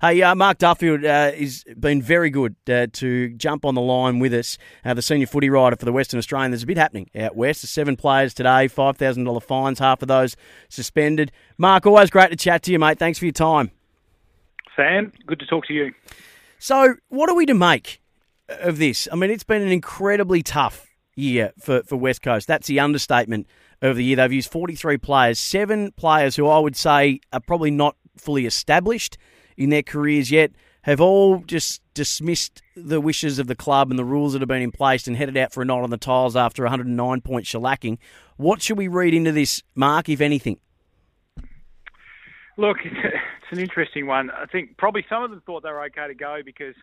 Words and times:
Hey, 0.00 0.22
uh, 0.22 0.34
Mark 0.34 0.58
Duffield 0.58 1.04
uh, 1.04 1.32
has 1.32 1.64
been 1.78 2.02
very 2.02 2.30
good 2.30 2.56
uh, 2.68 2.86
to 2.92 3.30
jump 3.34 3.64
on 3.64 3.74
the 3.74 3.80
line 3.80 4.18
with 4.18 4.34
us, 4.34 4.58
uh, 4.84 4.94
the 4.94 5.02
senior 5.02 5.26
footy 5.26 5.48
rider 5.48 5.76
for 5.76 5.84
the 5.84 5.92
Western 5.92 6.18
Australian. 6.18 6.50
There's 6.50 6.62
a 6.62 6.66
bit 6.66 6.76
happening 6.76 7.10
out 7.14 7.36
west. 7.36 7.62
There's 7.62 7.70
seven 7.70 7.96
players 7.96 8.34
today, 8.34 8.68
$5,000 8.68 9.42
fines, 9.42 9.78
half 9.78 10.02
of 10.02 10.08
those 10.08 10.36
suspended. 10.68 11.32
Mark, 11.58 11.86
always 11.86 12.10
great 12.10 12.30
to 12.30 12.36
chat 12.36 12.62
to 12.64 12.72
you, 12.72 12.78
mate. 12.78 12.98
Thanks 12.98 13.18
for 13.18 13.24
your 13.24 13.32
time. 13.32 13.70
Sam, 14.76 15.12
good 15.26 15.38
to 15.38 15.46
talk 15.46 15.66
to 15.66 15.72
you. 15.72 15.92
So, 16.58 16.94
what 17.08 17.28
are 17.28 17.34
we 17.34 17.46
to 17.46 17.54
make 17.54 18.00
of 18.48 18.78
this? 18.78 19.08
I 19.12 19.16
mean, 19.16 19.30
it's 19.30 19.44
been 19.44 19.62
an 19.62 19.72
incredibly 19.72 20.42
tough 20.42 20.86
year 21.16 21.52
for, 21.60 21.82
for 21.82 21.96
West 21.96 22.22
Coast. 22.22 22.46
That's 22.46 22.66
the 22.66 22.80
understatement 22.80 23.46
of 23.82 23.96
the 23.96 24.04
year. 24.04 24.16
They've 24.16 24.32
used 24.32 24.50
43 24.50 24.98
players, 24.98 25.38
seven 25.38 25.92
players 25.92 26.36
who 26.36 26.48
I 26.48 26.58
would 26.58 26.76
say 26.76 27.20
are 27.32 27.40
probably 27.40 27.70
not 27.70 27.96
fully 28.16 28.46
established 28.46 29.18
in 29.56 29.70
their 29.70 29.82
careers 29.82 30.30
yet 30.30 30.50
have 30.82 31.00
all 31.00 31.38
just 31.46 31.80
dismissed 31.94 32.60
the 32.76 33.00
wishes 33.00 33.38
of 33.38 33.46
the 33.46 33.54
club 33.54 33.90
and 33.90 33.98
the 33.98 34.04
rules 34.04 34.32
that 34.34 34.40
have 34.42 34.48
been 34.48 34.60
in 34.60 34.70
place 34.72 35.06
and 35.06 35.16
headed 35.16 35.36
out 35.36 35.52
for 35.52 35.62
a 35.62 35.64
night 35.64 35.80
on 35.82 35.90
the 35.90 35.96
tiles 35.96 36.36
after 36.36 36.62
109 36.62 37.20
point 37.22 37.46
shellacking. 37.46 37.96
What 38.36 38.60
should 38.60 38.76
we 38.76 38.88
read 38.88 39.14
into 39.14 39.32
this, 39.32 39.62
Mark, 39.74 40.08
if 40.08 40.20
anything? 40.20 40.58
Look, 42.56 42.78
it's 42.84 43.50
an 43.50 43.58
interesting 43.58 44.06
one. 44.06 44.30
I 44.30 44.46
think 44.46 44.76
probably 44.76 45.04
some 45.08 45.22
of 45.22 45.30
them 45.30 45.42
thought 45.46 45.62
they 45.62 45.70
were 45.70 45.84
okay 45.84 46.06
to 46.06 46.14
go 46.14 46.40
because, 46.44 46.74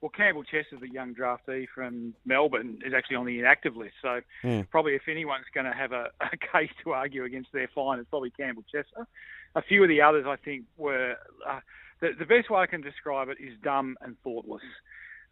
well, 0.00 0.10
Campbell 0.10 0.44
Chesser, 0.44 0.78
the 0.80 0.90
young 0.90 1.14
draftee 1.14 1.66
from 1.74 2.14
Melbourne, 2.26 2.80
is 2.84 2.92
actually 2.92 3.16
on 3.16 3.26
the 3.26 3.38
inactive 3.38 3.76
list. 3.76 3.94
So 4.02 4.20
Mm. 4.42 4.68
probably 4.70 4.94
if 4.94 5.02
anyone's 5.08 5.46
going 5.54 5.66
to 5.66 5.72
have 5.72 5.92
a, 5.92 6.10
a 6.20 6.36
case 6.36 6.70
to 6.84 6.92
argue 6.92 7.24
against 7.24 7.52
their 7.52 7.68
fine, 7.74 7.98
it's 8.00 8.08
probably 8.10 8.30
Campbell 8.30 8.64
Chesser. 8.74 9.06
A 9.54 9.62
few 9.62 9.82
of 9.82 9.88
the 9.88 10.02
others, 10.02 10.24
I 10.26 10.36
think, 10.36 10.64
were 10.76 11.14
uh, 11.48 11.60
the, 12.04 12.10
the 12.18 12.26
best 12.26 12.50
way 12.50 12.60
I 12.60 12.66
can 12.66 12.82
describe 12.82 13.28
it 13.28 13.38
is 13.40 13.54
dumb 13.62 13.96
and 14.02 14.16
thoughtless. 14.22 14.62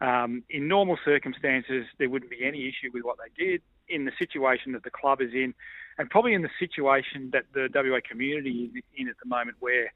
Um, 0.01 0.43
in 0.49 0.67
normal 0.67 0.97
circumstances, 1.05 1.85
there 1.99 2.09
wouldn't 2.09 2.31
be 2.31 2.43
any 2.43 2.67
issue 2.67 2.89
with 2.91 3.03
what 3.03 3.17
they 3.17 3.45
did. 3.45 3.61
In 3.89 4.05
the 4.05 4.11
situation 4.17 4.71
that 4.71 4.83
the 4.83 4.89
club 4.89 5.21
is 5.21 5.33
in, 5.33 5.53
and 5.97 6.09
probably 6.09 6.33
in 6.33 6.41
the 6.41 6.49
situation 6.57 7.29
that 7.33 7.43
the 7.53 7.69
WA 7.75 7.99
community 8.09 8.71
is 8.73 8.83
in 8.97 9.07
at 9.07 9.15
the 9.21 9.29
moment, 9.29 9.57
where 9.59 9.93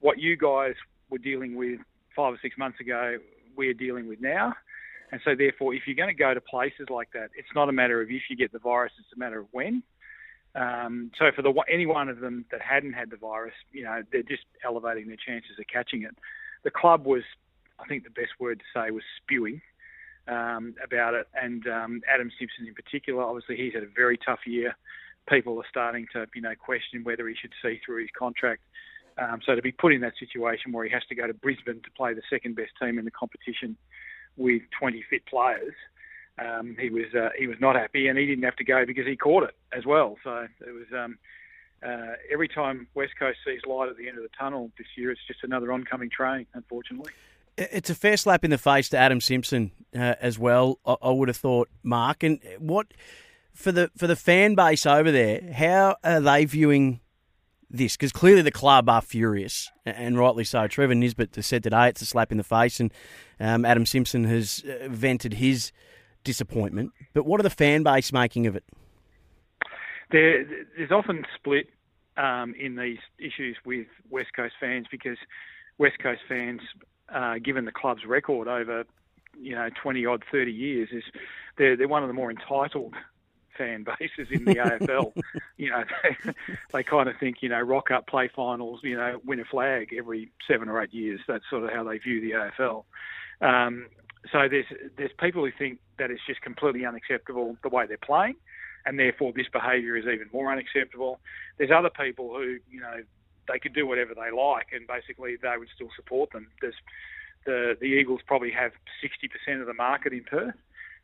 what 0.00 0.18
you 0.18 0.36
guys 0.36 0.74
were 1.08 1.18
dealing 1.18 1.54
with 1.54 1.78
five 2.16 2.34
or 2.34 2.38
six 2.42 2.58
months 2.58 2.80
ago, 2.80 3.18
we're 3.54 3.74
dealing 3.74 4.08
with 4.08 4.20
now. 4.20 4.54
And 5.12 5.20
so, 5.24 5.34
therefore, 5.36 5.74
if 5.74 5.82
you're 5.86 5.96
going 5.96 6.08
to 6.08 6.18
go 6.18 6.34
to 6.34 6.40
places 6.40 6.88
like 6.90 7.12
that, 7.12 7.30
it's 7.36 7.48
not 7.54 7.68
a 7.68 7.72
matter 7.72 8.00
of 8.00 8.10
if 8.10 8.22
you 8.28 8.36
get 8.36 8.50
the 8.50 8.58
virus; 8.58 8.92
it's 8.98 9.12
a 9.14 9.18
matter 9.18 9.40
of 9.40 9.46
when. 9.52 9.82
Um, 10.54 11.10
so, 11.18 11.30
for 11.34 11.42
the 11.42 11.52
any 11.70 11.86
one 11.86 12.08
of 12.08 12.20
them 12.20 12.44
that 12.50 12.60
hadn't 12.60 12.94
had 12.94 13.10
the 13.10 13.16
virus, 13.16 13.54
you 13.72 13.84
know, 13.84 14.02
they're 14.12 14.22
just 14.22 14.44
elevating 14.64 15.06
their 15.06 15.16
chances 15.16 15.58
of 15.58 15.66
catching 15.72 16.02
it. 16.02 16.16
The 16.64 16.70
club 16.70 17.04
was, 17.04 17.22
I 17.78 17.86
think, 17.86 18.04
the 18.04 18.10
best 18.10 18.32
word 18.40 18.60
to 18.60 18.64
say 18.74 18.90
was 18.90 19.04
spewing 19.22 19.60
um, 20.26 20.74
about 20.82 21.14
it, 21.14 21.28
and 21.34 21.66
um, 21.66 22.00
Adam 22.12 22.30
Simpson 22.38 22.66
in 22.66 22.74
particular. 22.74 23.22
Obviously, 23.22 23.56
he's 23.56 23.74
had 23.74 23.82
a 23.82 23.92
very 23.94 24.18
tough 24.18 24.40
year. 24.46 24.76
People 25.28 25.58
are 25.58 25.66
starting 25.68 26.06
to, 26.14 26.26
you 26.34 26.40
know, 26.40 26.54
question 26.58 27.04
whether 27.04 27.28
he 27.28 27.34
should 27.34 27.52
see 27.62 27.80
through 27.84 28.00
his 28.00 28.10
contract. 28.18 28.62
Um, 29.18 29.40
so 29.44 29.54
to 29.54 29.62
be 29.62 29.72
put 29.72 29.92
in 29.92 30.00
that 30.02 30.14
situation 30.18 30.72
where 30.72 30.84
he 30.84 30.90
has 30.90 31.02
to 31.08 31.14
go 31.14 31.26
to 31.26 31.34
Brisbane 31.34 31.80
to 31.82 31.90
play 31.96 32.14
the 32.14 32.22
second 32.30 32.54
best 32.54 32.70
team 32.80 32.98
in 32.98 33.04
the 33.04 33.10
competition 33.10 33.76
with 34.36 34.62
20 34.78 35.04
fit 35.10 35.26
players, 35.26 35.74
um, 36.38 36.76
he 36.78 36.90
was 36.90 37.06
uh, 37.14 37.30
he 37.38 37.46
was 37.46 37.56
not 37.60 37.76
happy, 37.76 38.08
and 38.08 38.18
he 38.18 38.26
didn't 38.26 38.44
have 38.44 38.56
to 38.56 38.64
go 38.64 38.84
because 38.86 39.06
he 39.06 39.16
caught 39.16 39.44
it 39.44 39.56
as 39.76 39.84
well. 39.84 40.16
So 40.22 40.46
it 40.60 40.72
was 40.72 40.86
um, 40.96 41.18
uh, 41.82 42.14
every 42.30 42.48
time 42.48 42.88
West 42.94 43.12
Coast 43.18 43.38
sees 43.44 43.60
light 43.66 43.88
at 43.88 43.96
the 43.96 44.08
end 44.08 44.16
of 44.16 44.22
the 44.22 44.30
tunnel 44.38 44.70
this 44.78 44.86
year, 44.96 45.10
it's 45.10 45.20
just 45.26 45.44
another 45.44 45.72
oncoming 45.72 46.10
train, 46.10 46.46
unfortunately. 46.54 47.12
It's 47.56 47.90
a 47.90 47.94
fair 47.94 48.16
slap 48.16 48.44
in 48.44 48.50
the 48.50 48.58
face 48.58 48.88
to 48.90 48.98
Adam 48.98 49.20
Simpson 49.20 49.72
uh, 49.94 50.14
as 50.20 50.38
well. 50.38 50.78
I, 50.86 50.96
I 51.02 51.10
would 51.10 51.28
have 51.28 51.36
thought, 51.36 51.68
Mark. 51.82 52.22
And 52.22 52.40
what 52.58 52.94
for 53.52 53.72
the 53.72 53.90
for 53.96 54.06
the 54.06 54.16
fan 54.16 54.54
base 54.54 54.86
over 54.86 55.10
there? 55.10 55.40
How 55.52 55.96
are 56.04 56.20
they 56.20 56.44
viewing 56.44 57.00
this? 57.68 57.96
Because 57.96 58.12
clearly 58.12 58.42
the 58.42 58.52
club 58.52 58.88
are 58.88 59.02
furious, 59.02 59.70
and 59.84 60.16
rightly 60.16 60.44
so. 60.44 60.68
Trevor 60.68 60.94
Nisbett 60.94 61.42
said 61.42 61.64
today 61.64 61.88
it's 61.88 62.02
a 62.02 62.06
slap 62.06 62.30
in 62.30 62.38
the 62.38 62.44
face, 62.44 62.78
and 62.78 62.92
um, 63.40 63.64
Adam 63.64 63.86
Simpson 63.86 64.24
has 64.24 64.64
uh, 64.64 64.88
vented 64.88 65.34
his 65.34 65.72
disappointment. 66.28 66.92
But 67.14 67.24
what 67.24 67.40
are 67.40 67.42
the 67.42 67.48
fan 67.48 67.82
base 67.82 68.12
making 68.12 68.46
of 68.46 68.54
it? 68.54 68.64
There, 70.10 70.44
there's 70.76 70.90
often 70.90 71.24
split 71.34 71.70
um, 72.18 72.54
in 72.54 72.76
these 72.76 72.98
issues 73.18 73.56
with 73.64 73.86
West 74.10 74.34
Coast 74.36 74.54
fans 74.60 74.86
because 74.90 75.16
West 75.78 75.98
Coast 76.02 76.20
fans, 76.28 76.60
uh, 77.08 77.36
given 77.42 77.64
the 77.64 77.72
club's 77.72 78.04
record 78.04 78.46
over 78.46 78.84
you 79.40 79.54
know 79.54 79.70
20 79.82 80.04
odd 80.04 80.22
30 80.30 80.52
years, 80.52 80.90
is 80.92 81.04
they're 81.56 81.76
they're 81.78 81.88
one 81.88 82.02
of 82.02 82.08
the 82.08 82.14
more 82.14 82.30
entitled 82.30 82.94
fan 83.58 83.86
bases 83.98 84.28
in 84.30 84.44
the 84.44 84.54
AFL. 84.56 85.12
You 85.56 85.70
know, 85.70 85.84
they, 86.02 86.32
they 86.74 86.82
kind 86.82 87.08
of 87.08 87.16
think 87.18 87.38
you 87.40 87.48
know 87.48 87.60
rock 87.60 87.90
up, 87.90 88.06
play 88.06 88.28
finals, 88.36 88.80
you 88.82 88.98
know, 88.98 89.18
win 89.24 89.40
a 89.40 89.46
flag 89.46 89.94
every 89.96 90.30
seven 90.46 90.68
or 90.68 90.82
eight 90.82 90.92
years. 90.92 91.20
That's 91.26 91.44
sort 91.48 91.64
of 91.64 91.70
how 91.70 91.84
they 91.84 91.96
view 91.96 92.20
the 92.20 92.32
AFL. 92.32 92.84
Um, 93.40 93.86
so 94.32 94.48
there's 94.48 94.66
there's 94.96 95.10
people 95.18 95.44
who 95.44 95.52
think 95.56 95.78
that 95.98 96.10
it's 96.10 96.22
just 96.26 96.40
completely 96.40 96.84
unacceptable 96.84 97.56
the 97.62 97.68
way 97.68 97.86
they're 97.86 97.98
playing, 97.98 98.36
and 98.86 98.98
therefore 98.98 99.32
this 99.32 99.46
behaviour 99.52 99.96
is 99.96 100.04
even 100.04 100.28
more 100.32 100.50
unacceptable. 100.52 101.20
There's 101.56 101.70
other 101.70 101.90
people 101.90 102.34
who 102.34 102.58
you 102.70 102.80
know 102.80 103.02
they 103.48 103.58
could 103.58 103.74
do 103.74 103.86
whatever 103.86 104.14
they 104.14 104.30
like, 104.30 104.68
and 104.72 104.86
basically 104.86 105.36
they 105.40 105.56
would 105.58 105.68
still 105.74 105.90
support 105.96 106.30
them. 106.32 106.48
There's 106.60 106.74
the 107.46 107.76
the 107.80 107.86
Eagles 107.86 108.20
probably 108.26 108.50
have 108.50 108.72
60% 109.02 109.60
of 109.60 109.66
the 109.66 109.74
market 109.74 110.12
in 110.12 110.24
Perth. 110.24 110.54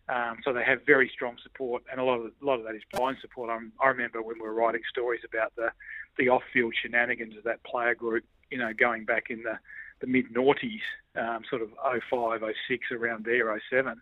Um, 0.07 0.37
so 0.45 0.53
they 0.53 0.65
have 0.65 0.85
very 0.85 1.11
strong 1.15 1.37
support, 1.43 1.83
and 1.91 1.99
a 1.99 2.05
lot 2.05 2.21
of 2.21 2.27
a 2.27 2.45
lot 2.45 2.59
of 2.59 2.67
that 2.67 2.75
is 2.75 2.83
blind 2.93 3.17
support. 3.23 3.49
I'm, 3.49 3.73
I 3.81 3.89
remember 3.89 4.23
when 4.23 4.37
we 4.37 4.43
were 4.43 4.53
writing 4.53 4.83
stories 4.91 5.23
about 5.27 5.57
the 5.57 5.71
the 6.19 6.29
off-field 6.29 6.75
shenanigans 6.81 7.37
of 7.37 7.45
that 7.45 7.65
player 7.65 7.95
group, 7.95 8.25
you 8.51 8.59
know, 8.59 8.73
going 8.79 9.05
back 9.05 9.31
in 9.31 9.43
the 9.43 9.59
the 10.01 10.07
mid 10.07 10.33
noughties, 10.33 10.83
um, 11.17 11.43
sort 11.49 11.63
of 11.63 11.71
05, 12.11 12.41
06, 12.69 12.87
around 12.93 13.25
there, 13.25 13.61
07. 13.71 14.01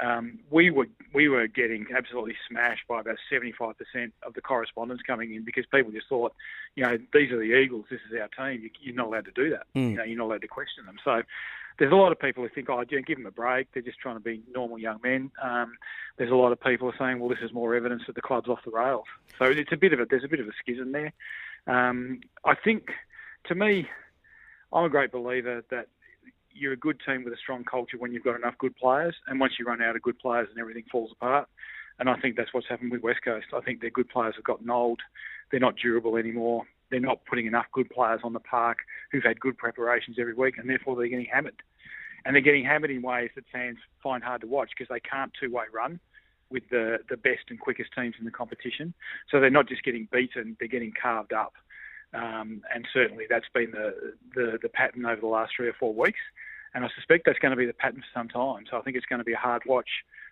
Um, 0.00 0.38
we 0.50 0.70
were 0.70 0.86
we 1.12 1.28
were 1.28 1.46
getting 1.46 1.86
absolutely 1.94 2.34
smashed 2.48 2.88
by 2.88 3.00
about 3.00 3.16
75% 3.30 3.74
of 4.22 4.32
the 4.32 4.40
correspondence 4.40 5.02
coming 5.06 5.34
in 5.34 5.44
because 5.44 5.66
people 5.66 5.92
just 5.92 6.08
thought, 6.08 6.32
you 6.74 6.82
know, 6.82 6.96
these 7.12 7.30
are 7.32 7.38
the 7.38 7.54
Eagles, 7.54 7.84
this 7.90 8.00
is 8.10 8.18
our 8.18 8.28
team. 8.28 8.62
You, 8.62 8.70
you're 8.80 8.94
not 8.94 9.08
allowed 9.08 9.26
to 9.26 9.32
do 9.32 9.50
that. 9.50 9.66
Mm. 9.76 9.90
You 9.90 9.96
know, 9.96 10.04
you're 10.04 10.18
not 10.18 10.26
allowed 10.26 10.40
to 10.40 10.48
question 10.48 10.86
them. 10.86 10.96
So 11.04 11.22
there's 11.78 11.92
a 11.92 11.96
lot 11.96 12.12
of 12.12 12.18
people 12.18 12.42
who 12.42 12.48
think, 12.48 12.68
oh, 12.70 12.82
give 12.84 13.16
them 13.16 13.26
a 13.26 13.30
break. 13.30 13.68
They're 13.72 13.82
just 13.82 13.98
trying 13.98 14.16
to 14.16 14.20
be 14.20 14.42
normal 14.54 14.78
young 14.78 15.00
men. 15.02 15.30
Um, 15.42 15.76
there's 16.16 16.30
a 16.30 16.34
lot 16.34 16.52
of 16.52 16.60
people 16.60 16.88
are 16.88 16.96
saying, 16.98 17.18
well, 17.18 17.28
this 17.28 17.38
is 17.42 17.52
more 17.52 17.74
evidence 17.74 18.02
that 18.06 18.14
the 18.14 18.22
club's 18.22 18.48
off 18.48 18.60
the 18.64 18.70
rails. 18.70 19.04
So 19.38 19.46
it's 19.46 19.72
a 19.72 19.76
bit 19.76 19.92
of 19.92 20.00
a 20.00 20.06
there's 20.06 20.24
a 20.24 20.28
bit 20.28 20.40
of 20.40 20.46
a 20.46 20.52
schism 20.62 20.92
there. 20.92 21.12
Um, 21.66 22.20
I 22.44 22.54
think, 22.54 22.90
to 23.46 23.54
me, 23.54 23.88
I'm 24.72 24.84
a 24.84 24.88
great 24.88 25.12
believer 25.12 25.64
that 25.70 25.86
you're 26.52 26.72
a 26.72 26.76
good 26.76 27.00
team 27.06 27.24
with 27.24 27.32
a 27.32 27.36
strong 27.36 27.64
culture 27.64 27.96
when 27.98 28.12
you've 28.12 28.24
got 28.24 28.36
enough 28.36 28.58
good 28.58 28.76
players, 28.76 29.14
and 29.26 29.40
once 29.40 29.54
you 29.58 29.64
run 29.64 29.82
out 29.82 29.96
of 29.96 30.02
good 30.02 30.18
players, 30.18 30.48
and 30.50 30.58
everything 30.58 30.84
falls 30.90 31.10
apart. 31.12 31.48
And 31.98 32.08
I 32.08 32.16
think 32.16 32.36
that's 32.36 32.52
what's 32.54 32.68
happened 32.68 32.92
with 32.92 33.02
West 33.02 33.20
Coast. 33.24 33.46
I 33.54 33.60
think 33.60 33.80
their 33.80 33.90
good 33.90 34.08
players 34.08 34.34
have 34.36 34.44
gotten 34.44 34.70
old. 34.70 35.00
They're 35.50 35.60
not 35.60 35.76
durable 35.76 36.16
anymore. 36.16 36.64
They're 36.90 37.00
not 37.00 37.24
putting 37.26 37.46
enough 37.46 37.66
good 37.72 37.90
players 37.90 38.20
on 38.24 38.32
the 38.32 38.40
park 38.40 38.78
who've 39.12 39.22
had 39.22 39.38
good 39.38 39.58
preparations 39.58 40.16
every 40.18 40.34
week, 40.34 40.56
and 40.58 40.68
therefore 40.68 40.96
they're 40.96 41.08
getting 41.08 41.28
hammered. 41.30 41.62
And 42.24 42.34
they're 42.34 42.42
getting 42.42 42.64
hammered 42.64 42.90
in 42.90 43.02
ways 43.02 43.30
that 43.34 43.44
fans 43.52 43.78
find 44.02 44.22
hard 44.22 44.40
to 44.42 44.46
watch 44.46 44.70
because 44.76 44.92
they 44.92 45.00
can't 45.00 45.32
two-way 45.40 45.64
run 45.72 46.00
with 46.50 46.64
the 46.70 46.98
the 47.08 47.16
best 47.16 47.44
and 47.48 47.60
quickest 47.60 47.90
teams 47.94 48.14
in 48.18 48.24
the 48.24 48.30
competition. 48.30 48.92
So 49.30 49.40
they're 49.40 49.50
not 49.50 49.68
just 49.68 49.84
getting 49.84 50.08
beaten; 50.12 50.56
they're 50.58 50.68
getting 50.68 50.92
carved 51.00 51.32
up. 51.32 51.54
Um, 52.12 52.62
and 52.74 52.86
certainly 52.92 53.26
that's 53.28 53.48
been 53.54 53.70
the, 53.70 54.14
the 54.34 54.58
the 54.62 54.68
pattern 54.68 55.06
over 55.06 55.20
the 55.20 55.26
last 55.26 55.52
three 55.56 55.68
or 55.68 55.74
four 55.74 55.94
weeks. 55.94 56.18
And 56.74 56.84
I 56.84 56.88
suspect 56.94 57.24
that's 57.26 57.38
going 57.38 57.50
to 57.50 57.56
be 57.56 57.66
the 57.66 57.72
pattern 57.72 58.00
for 58.00 58.18
some 58.18 58.28
time. 58.28 58.64
So 58.70 58.78
I 58.78 58.82
think 58.82 58.96
it's 58.96 59.06
going 59.06 59.18
to 59.18 59.24
be 59.24 59.32
a 59.32 59.38
hard 59.38 59.62
watch 59.66 59.88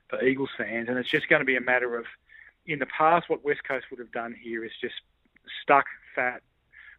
for 0.09 0.23
Eagles 0.25 0.51
fans, 0.57 0.89
and 0.89 0.99
it's 0.99 1.11
just 1.11 1.29
going 1.29 1.41
to 1.41 1.47
be 1.47 1.57
a 1.57 1.61
matter 1.61 1.99
of, 1.99 2.05
in 2.67 2.79
the 2.79 2.87
past, 2.87 3.29
what 3.29 3.45
West 3.45 3.65
Coast 3.67 3.87
would 3.91 3.99
have 3.99 4.13
done 4.13 4.35
here 4.41 4.65
is 4.65 4.73
just 4.81 4.95
stuck 5.63 5.87
fat 6.15 6.43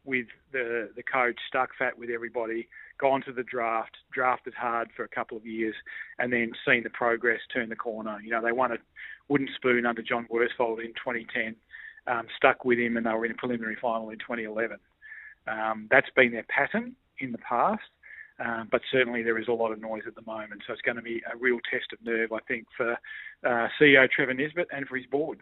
with 0.06 0.28
the 0.52 0.90
the 0.96 1.04
coach, 1.04 1.38
stuck 1.48 1.70
fat 1.78 1.98
with 1.98 2.10
everybody, 2.10 2.68
gone 2.98 3.22
to 3.22 3.32
the 3.32 3.44
draft, 3.44 3.98
drafted 4.12 4.54
hard 4.54 4.90
for 4.96 5.04
a 5.04 5.08
couple 5.08 5.38
of 5.38 5.46
years, 5.46 5.76
and 6.18 6.32
then 6.32 6.52
seen 6.66 6.84
the 6.84 6.90
progress 6.90 7.40
turn 7.54 7.70
the 7.70 7.76
corner. 7.76 8.20
You 8.24 8.32
know, 8.32 8.42
they 8.42 8.52
won 8.52 8.72
a 8.72 8.78
wooden 9.28 9.50
spoon 9.56 9.86
under 9.86 10.02
John 10.02 10.28
Worsfold 10.30 10.80
in 10.80 10.94
2010, 10.94 11.56
um, 12.08 12.28
stuck 12.36 12.66
with 12.66 12.80
him, 12.80 12.98
and 12.98 13.06
they 13.06 13.12
were 13.12 13.26
in 13.26 13.32
a 13.32 13.36
preliminary 13.36 13.78
final 13.82 14.10
in 14.10 14.20
2011. 14.20 14.78
Um, 15.48 15.88
that's 15.90 16.10
been 16.16 16.32
their 16.32 16.46
pattern, 16.50 16.96
in 17.20 17.32
the 17.32 17.38
past. 17.40 17.84
Um, 18.40 18.70
but 18.72 18.82
certainly 18.90 19.22
there 19.22 19.38
is 19.38 19.50
a 19.50 19.54
lot 19.54 19.72
of 19.72 19.82
noise 19.82 20.04
at 20.08 20.16
the 20.16 20.22
moment, 20.22 20.62
so 20.66 20.72
it's 20.72 20.82
going 20.82 20.96
to 20.96 21.02
be 21.02 21.22
a 21.32 21.36
real 21.36 21.60
test 21.70 21.92
of 21.92 22.02
nerve, 22.06 22.32
I 22.32 22.40
think, 22.48 22.68
for 22.76 22.94
uh, 22.94 23.68
CEO 23.80 24.10
Trevor 24.10 24.34
Nisbett 24.34 24.68
and 24.72 24.88
for 24.88 24.96
his 24.96 25.06
board. 25.08 25.40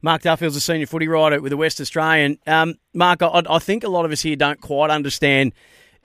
Mark 0.00 0.22
Duffield's 0.22 0.54
a 0.54 0.60
senior 0.60 0.86
footy 0.86 1.08
writer 1.08 1.40
with 1.40 1.50
the 1.50 1.56
West 1.56 1.80
Australian. 1.80 2.38
Um, 2.46 2.76
Mark, 2.94 3.22
I, 3.22 3.42
I, 3.50 3.58
think 3.58 3.82
a 3.82 3.88
lot 3.88 4.04
of 4.04 4.12
us 4.12 4.22
here 4.22 4.36
don't 4.36 4.60
quite 4.60 4.90
understand 4.90 5.52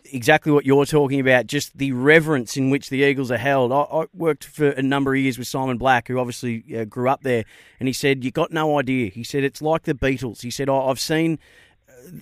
exactly 0.06 0.52
what 0.52 0.66
you're 0.66 0.86
talking 0.86 1.20
about, 1.20 1.48
just 1.48 1.78
the 1.78 1.92
reverence 1.92 2.58
in 2.58 2.70
which 2.70 2.90
the 2.90 3.02
Eagles 3.04 3.32
are 3.32 3.38
held. 3.38 3.72
I, 3.72 3.82
I 3.82 4.06
worked 4.14 4.46
for 4.46 4.70
a 4.70 4.82
number 4.82 5.14
of 5.14 5.20
years 5.20 5.38
with 5.38 5.48
Simon 5.48 5.78
Black, 5.78 6.08
who 6.08 6.20
obviously 6.20 6.64
uh, 6.78 6.86
grew 6.86 7.10
up 7.10 7.24
there, 7.24 7.44
and 7.80 7.88
he 7.88 7.94
said, 7.94 8.24
You 8.24 8.32
got 8.32 8.52
no 8.52 8.80
idea. 8.80 9.10
He 9.10 9.24
said, 9.24 9.44
It's 9.44 9.62
like 9.62 9.84
the 9.84 9.94
Beatles. 9.94 10.42
He 10.42 10.52
said, 10.52 10.70
I've 10.70 11.00
seen 11.00 11.40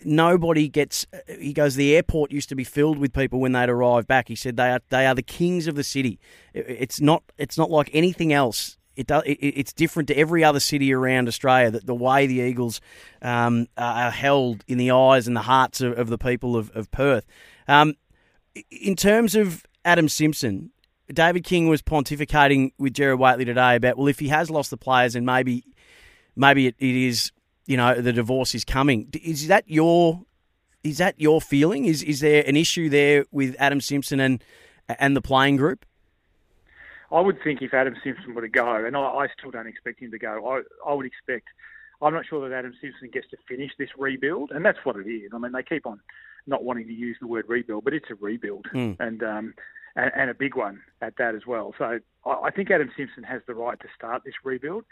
nobody 0.03 0.67
gets. 0.67 1.05
He 1.27 1.53
goes. 1.53 1.75
The 1.75 1.95
airport 1.95 2.31
used 2.31 2.49
to 2.49 2.55
be 2.55 2.63
filled 2.63 2.97
with 2.97 3.13
people 3.13 3.39
when 3.39 3.51
they'd 3.51 3.69
arrive 3.69 4.07
back. 4.07 4.27
He 4.27 4.35
said 4.35 4.57
they 4.57 4.71
are 4.71 4.81
they 4.89 5.05
are 5.05 5.15
the 5.15 5.23
kings 5.23 5.67
of 5.67 5.75
the 5.75 5.83
city. 5.83 6.19
It's 6.53 6.99
not 7.01 7.23
it's 7.37 7.57
not 7.57 7.69
like 7.69 7.89
anything 7.93 8.33
else. 8.33 8.77
It 8.95 9.07
does. 9.07 9.23
It's 9.25 9.71
different 9.71 10.07
to 10.09 10.17
every 10.17 10.43
other 10.43 10.59
city 10.59 10.93
around 10.93 11.27
Australia. 11.27 11.71
That 11.71 11.85
the 11.85 11.95
way 11.95 12.27
the 12.27 12.41
Eagles 12.41 12.81
um, 13.21 13.67
are 13.77 14.11
held 14.11 14.65
in 14.67 14.77
the 14.77 14.91
eyes 14.91 15.27
and 15.27 15.35
the 15.35 15.41
hearts 15.41 15.79
of, 15.79 15.97
of 15.97 16.09
the 16.09 16.17
people 16.17 16.57
of, 16.57 16.69
of 16.75 16.91
Perth. 16.91 17.25
Um, 17.69 17.93
in 18.71 18.95
terms 18.95 19.35
of 19.35 19.63
Adam 19.85 20.09
Simpson, 20.09 20.71
David 21.13 21.43
King 21.43 21.67
was 21.69 21.83
pontificating 21.83 22.71
with 22.79 22.93
Gerard 22.93 23.19
Whateley 23.19 23.45
today 23.45 23.75
about 23.75 23.95
well, 23.95 24.07
if 24.07 24.17
he 24.17 24.27
has 24.29 24.49
lost 24.49 24.71
the 24.71 24.77
players, 24.77 25.15
and 25.15 25.23
maybe 25.23 25.63
maybe 26.35 26.65
it, 26.65 26.75
it 26.79 26.95
is 26.95 27.31
you 27.67 27.77
know 27.77 28.01
the 28.01 28.11
divorce 28.11 28.55
is 28.55 28.65
coming. 28.65 29.07
Is 29.23 29.47
that 29.47 29.65
your 29.67 30.23
is 30.83 30.97
that 30.97 31.21
your 31.21 31.39
feeling? 31.39 31.85
Is 31.85 32.01
is 32.01 32.21
there 32.21 32.43
an 32.47 32.57
issue 32.57 32.89
there 32.89 33.25
with 33.31 33.55
Adam 33.59 33.81
Simpson 33.81 34.19
and 34.19 34.43
and 34.87 35.15
the 35.15 35.21
playing 35.21 35.57
group? 35.57 35.85
I 37.11 37.21
would 37.21 37.41
think 37.43 37.61
if 37.61 37.73
Adam 37.73 37.95
Simpson 38.03 38.33
were 38.33 38.41
to 38.41 38.49
go, 38.49 38.83
and 38.83 38.97
I, 38.97 39.01
I 39.01 39.27
still 39.37 39.51
don't 39.51 39.67
expect 39.67 39.99
him 39.99 40.09
to 40.11 40.19
go, 40.19 40.47
I, 40.47 40.89
I 40.89 40.93
would 40.93 41.05
expect. 41.05 41.47
I'm 42.01 42.13
not 42.13 42.25
sure 42.25 42.47
that 42.47 42.55
Adam 42.55 42.73
Simpson 42.81 43.09
gets 43.11 43.27
to 43.29 43.37
finish 43.47 43.71
this 43.77 43.89
rebuild, 43.97 44.51
and 44.51 44.65
that's 44.65 44.79
what 44.83 44.95
it 44.95 45.07
is. 45.07 45.31
I 45.33 45.37
mean, 45.37 45.51
they 45.51 45.63
keep 45.63 45.85
on 45.85 45.99
not 46.49 46.63
wanting 46.63 46.87
to 46.87 46.93
use 46.93 47.17
the 47.21 47.27
word 47.27 47.45
rebuild, 47.47 47.83
but 47.83 47.93
it's 47.93 48.09
a 48.09 48.15
rebuild, 48.15 48.65
mm. 48.73 48.95
and, 48.99 49.23
um, 49.23 49.53
and 49.95 50.11
and 50.15 50.29
a 50.29 50.33
big 50.33 50.55
one 50.55 50.81
at 51.01 51.15
that 51.17 51.35
as 51.35 51.45
well. 51.47 51.73
So 51.77 51.99
I, 52.25 52.29
I 52.29 52.51
think 52.51 52.71
Adam 52.71 52.91
Simpson 52.97 53.23
has 53.23 53.41
the 53.47 53.53
right 53.53 53.79
to 53.79 53.87
start 53.95 54.23
this 54.25 54.33
rebuild 54.43 54.85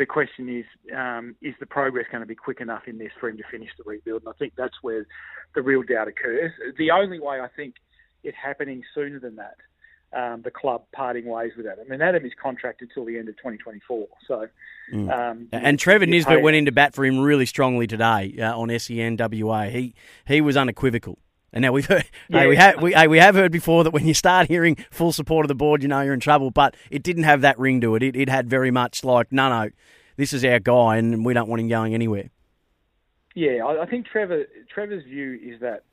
the 0.00 0.06
question 0.06 0.48
is, 0.48 0.64
um, 0.96 1.36
is 1.42 1.54
the 1.60 1.66
progress 1.66 2.06
going 2.10 2.22
to 2.22 2.26
be 2.26 2.34
quick 2.34 2.60
enough 2.60 2.82
in 2.86 2.98
this 2.98 3.12
for 3.20 3.28
him 3.28 3.36
to 3.36 3.42
finish 3.50 3.68
the 3.76 3.84
rebuild? 3.84 4.22
And 4.22 4.30
I 4.30 4.38
think 4.38 4.54
that's 4.56 4.76
where 4.82 5.06
the 5.54 5.62
real 5.62 5.82
doubt 5.82 6.08
occurs. 6.08 6.52
The 6.78 6.90
only 6.90 7.20
way 7.20 7.40
I 7.40 7.48
think 7.54 7.74
it 8.24 8.34
happening 8.34 8.82
sooner 8.94 9.18
than 9.20 9.36
that, 9.36 9.56
um, 10.12 10.42
the 10.42 10.50
club 10.50 10.82
parting 10.92 11.26
ways 11.26 11.52
with 11.56 11.66
Adam. 11.66 11.88
Mean, 11.88 12.02
Adam 12.02 12.24
is 12.24 12.32
contracted 12.40 12.90
till 12.92 13.04
the 13.04 13.18
end 13.18 13.28
of 13.28 13.36
2024. 13.36 14.08
So, 14.26 14.48
mm. 14.92 15.10
um, 15.10 15.48
and 15.52 15.78
Trevor 15.78 16.06
Nisbett 16.06 16.42
went 16.42 16.56
into 16.56 16.72
bat 16.72 16.94
for 16.94 17.04
him 17.04 17.20
really 17.20 17.46
strongly 17.46 17.86
today 17.86 18.34
uh, 18.40 18.56
on 18.56 18.68
SENWA. 18.68 19.70
He 19.70 19.94
he 20.26 20.40
was 20.40 20.56
unequivocal. 20.56 21.18
And 21.52 21.62
now 21.62 21.72
we've 21.72 21.86
heard, 21.86 22.04
yeah. 22.28 22.40
hey, 22.40 22.46
we 22.46 22.56
have 22.56 22.82
we, 22.82 22.92
hey, 22.92 23.08
we 23.08 23.18
have 23.18 23.34
heard 23.34 23.52
before 23.52 23.84
that 23.84 23.92
when 23.92 24.06
you 24.06 24.14
start 24.14 24.48
hearing 24.48 24.76
full 24.90 25.12
support 25.12 25.44
of 25.44 25.48
the 25.48 25.54
board, 25.54 25.82
you 25.82 25.88
know 25.88 26.00
you're 26.00 26.14
in 26.14 26.20
trouble. 26.20 26.50
But 26.50 26.76
it 26.90 27.02
didn't 27.02 27.24
have 27.24 27.40
that 27.40 27.58
ring 27.58 27.80
to 27.80 27.94
it. 27.96 28.02
It, 28.02 28.16
it 28.16 28.28
had 28.28 28.48
very 28.48 28.70
much 28.70 29.04
like, 29.04 29.32
no, 29.32 29.48
no, 29.48 29.70
this 30.16 30.32
is 30.32 30.44
our 30.44 30.60
guy, 30.60 30.96
and 30.96 31.24
we 31.24 31.34
don't 31.34 31.48
want 31.48 31.60
him 31.60 31.68
going 31.68 31.94
anywhere. 31.94 32.30
Yeah, 33.34 33.64
I, 33.64 33.82
I 33.82 33.86
think 33.86 34.06
Trevor 34.06 34.44
Trevor's 34.72 35.04
view 35.04 35.38
is 35.42 35.60
that 35.60 35.84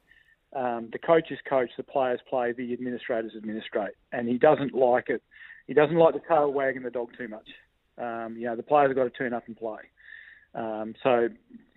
um, 0.57 0.89
the 0.91 0.97
coaches 0.97 1.37
coach, 1.47 1.69
the 1.77 1.83
players 1.83 2.19
play, 2.27 2.51
the 2.51 2.73
administrators 2.73 3.33
administrate, 3.37 3.93
and 4.11 4.27
he 4.27 4.39
doesn't 4.39 4.73
like 4.73 5.09
it. 5.09 5.21
He 5.67 5.73
doesn't 5.75 5.95
like 5.95 6.15
the 6.15 6.21
tail 6.27 6.51
wagging 6.51 6.81
the 6.81 6.89
dog 6.89 7.09
too 7.15 7.27
much. 7.27 7.47
Um, 7.99 8.35
you 8.37 8.45
know, 8.47 8.55
the 8.55 8.63
players 8.63 8.89
have 8.89 8.95
got 8.95 9.03
to 9.03 9.09
turn 9.11 9.33
up 9.33 9.43
and 9.45 9.55
play. 9.55 9.81
Um, 10.55 10.95
so, 11.03 11.27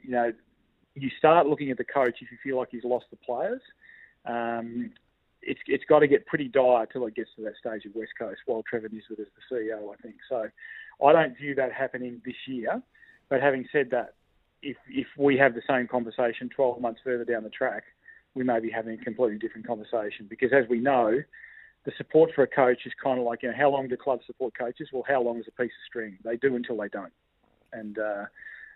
you 0.02 0.10
know, 0.10 0.32
you 0.94 1.10
start 1.18 1.46
looking 1.46 1.70
at 1.70 1.76
the 1.76 1.84
coach 1.84 2.16
if 2.22 2.30
you 2.30 2.38
feel 2.42 2.56
like 2.56 2.68
he's 2.70 2.84
lost 2.84 3.04
the 3.10 3.16
players. 3.16 3.60
Um, 4.24 4.92
it's 5.42 5.60
it's 5.66 5.84
got 5.88 6.00
to 6.00 6.08
get 6.08 6.26
pretty 6.26 6.48
dire 6.48 6.86
till 6.86 7.06
it 7.06 7.14
gets 7.14 7.30
to 7.36 7.42
that 7.44 7.54
stage 7.58 7.84
of 7.84 7.94
West 7.94 8.12
Coast. 8.18 8.40
While 8.46 8.62
Trevor 8.68 8.88
Nisbett 8.88 9.20
is 9.20 9.28
the 9.50 9.54
CEO, 9.54 9.92
I 9.92 9.96
think 10.02 10.16
so. 10.28 10.48
I 11.04 11.12
don't 11.12 11.36
view 11.36 11.54
that 11.54 11.72
happening 11.72 12.20
this 12.24 12.34
year. 12.46 12.82
But 13.28 13.40
having 13.40 13.66
said 13.72 13.88
that, 13.90 14.14
if 14.62 14.76
if 14.88 15.06
we 15.18 15.36
have 15.36 15.54
the 15.54 15.62
same 15.68 15.86
conversation 15.86 16.48
12 16.54 16.80
months 16.80 17.00
further 17.04 17.24
down 17.24 17.44
the 17.44 17.50
track, 17.50 17.84
we 18.34 18.44
may 18.44 18.60
be 18.60 18.70
having 18.70 18.98
a 18.98 19.04
completely 19.04 19.38
different 19.38 19.66
conversation. 19.66 20.26
Because 20.28 20.52
as 20.52 20.68
we 20.68 20.78
know, 20.78 21.20
the 21.84 21.92
support 21.96 22.30
for 22.34 22.42
a 22.42 22.46
coach 22.46 22.80
is 22.86 22.92
kind 23.02 23.18
of 23.18 23.24
like 23.24 23.42
you 23.42 23.50
know 23.50 23.56
how 23.56 23.70
long 23.70 23.88
do 23.88 23.96
clubs 23.96 24.24
support 24.26 24.54
coaches? 24.56 24.88
Well, 24.92 25.04
how 25.08 25.22
long 25.22 25.38
is 25.38 25.46
a 25.48 25.62
piece 25.62 25.72
of 25.72 25.86
string? 25.86 26.18
They 26.24 26.36
do 26.36 26.54
until 26.54 26.76
they 26.76 26.88
don't. 26.88 27.12
And 27.72 27.98
uh, 27.98 28.24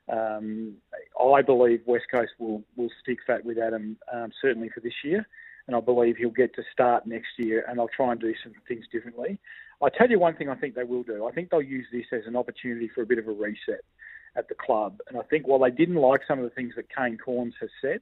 um, 0.08 0.74
I 1.20 1.42
believe 1.42 1.82
West 1.86 2.06
Coast 2.10 2.32
will, 2.38 2.62
will 2.76 2.90
stick 3.02 3.18
fat 3.26 3.44
with 3.44 3.58
Adam 3.58 3.96
um, 4.12 4.30
certainly 4.40 4.68
for 4.68 4.80
this 4.80 4.94
year, 5.02 5.26
and 5.66 5.76
I 5.76 5.80
believe 5.80 6.16
he'll 6.16 6.30
get 6.30 6.54
to 6.56 6.62
start 6.72 7.06
next 7.06 7.38
year, 7.38 7.64
and 7.68 7.78
they'll 7.78 7.88
try 7.88 8.12
and 8.12 8.20
do 8.20 8.34
some 8.42 8.52
things 8.68 8.84
differently. 8.90 9.38
I 9.82 9.88
tell 9.90 10.08
you 10.08 10.18
one 10.18 10.36
thing 10.36 10.48
I 10.48 10.54
think 10.54 10.74
they 10.74 10.84
will 10.84 11.02
do. 11.02 11.26
I 11.26 11.32
think 11.32 11.50
they'll 11.50 11.62
use 11.62 11.86
this 11.92 12.06
as 12.12 12.22
an 12.26 12.36
opportunity 12.36 12.88
for 12.94 13.02
a 13.02 13.06
bit 13.06 13.18
of 13.18 13.28
a 13.28 13.32
reset 13.32 13.84
at 14.36 14.48
the 14.48 14.54
club, 14.54 14.98
and 15.08 15.18
I 15.18 15.22
think 15.22 15.46
while 15.46 15.58
they 15.58 15.70
didn't 15.70 15.96
like 15.96 16.20
some 16.26 16.38
of 16.38 16.44
the 16.44 16.50
things 16.50 16.74
that 16.76 16.86
Kane 16.94 17.18
Cornes 17.24 17.54
has 17.60 17.70
said, 17.80 18.00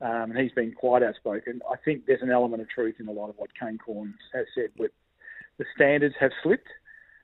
um, 0.00 0.30
and 0.30 0.38
he's 0.38 0.52
been 0.52 0.72
quite 0.72 1.02
outspoken, 1.02 1.60
I 1.70 1.76
think 1.84 2.06
there's 2.06 2.22
an 2.22 2.30
element 2.30 2.62
of 2.62 2.68
truth 2.68 2.96
in 2.98 3.08
a 3.08 3.12
lot 3.12 3.30
of 3.30 3.36
what 3.36 3.50
Kane 3.58 3.78
Cornes 3.78 4.14
has 4.32 4.46
said. 4.54 4.70
With 4.78 4.92
the 5.58 5.64
standards 5.74 6.14
have 6.20 6.32
slipped 6.42 6.68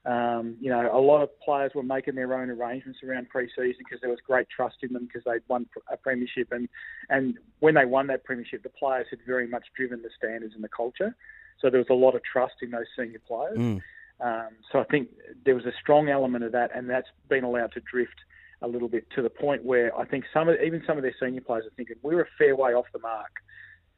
um, 0.05 0.57
you 0.61 0.69
know, 0.69 0.91
a 0.93 0.99
lot 0.99 1.23
of 1.23 1.29
players 1.41 1.73
were 1.75 1.85
making 1.85 2.17
their 2.17 2.35
own 2.35 2.51
arrangements 2.51 2.99
around 3.07 3.29
pre-season 3.29 3.77
because 3.79 4.01
there 4.01 4.11
was 4.11 4.19
great 4.27 4.49
trust 4.55 4.77
in 4.83 4.93
them 4.93 5.07
because 5.07 5.23
they'd 5.25 5.43
won 5.47 5.67
a 5.93 5.97
premiership, 5.97 6.51
and 6.51 6.69
and 7.09 7.39
when 7.61 7.75
they 7.75 7.85
won 7.85 8.09
that 8.09 8.25
premiership, 8.25 8.65
the 8.65 8.69
players 8.69 9.07
had 9.11 9.21
very 9.25 9.47
much 9.47 9.65
driven 9.77 10.03
the 10.03 10.11
standards 10.17 10.55
and 10.55 10.65
the 10.65 10.69
culture. 10.69 11.15
So 11.61 11.71
there 11.71 11.79
was 11.79 11.91
a 11.91 11.95
lot 11.95 12.17
of 12.17 12.23
trust 12.25 12.55
in 12.63 12.73
those 12.73 12.87
senior 12.99 13.21
players. 13.27 13.57
Mm. 13.57 13.81
Um, 14.21 14.49
so 14.73 14.81
I 14.81 14.85
think 14.85 15.09
there 15.45 15.55
was 15.55 15.67
a 15.67 15.73
strong 15.81 16.09
element 16.09 16.43
of 16.43 16.51
that, 16.53 16.75
and 16.75 16.91
that's 16.91 17.09
been 17.29 17.45
allowed 17.45 17.73
to 17.73 17.81
drift 17.81 18.19
a 18.63 18.69
little 18.69 18.89
bit 18.89 19.09
to 19.17 19.23
the 19.23 19.31
point 19.31 19.65
where 19.65 19.97
I 19.99 20.05
think 20.05 20.25
some 20.33 20.49
of 20.49 20.57
even 20.65 20.83
some 20.87 20.97
of 20.97 21.03
their 21.03 21.15
senior 21.21 21.41
players 21.41 21.67
are 21.67 21.75
thinking 21.77 21.97
we're 22.03 22.23
a 22.23 22.27
fair 22.39 22.57
way 22.57 22.73
off 22.73 22.87
the 22.93 22.99
mark. 23.01 23.31